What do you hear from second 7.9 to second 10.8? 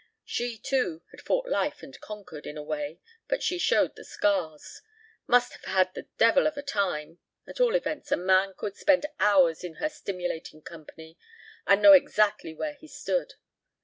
a man could spend hours in her stimulating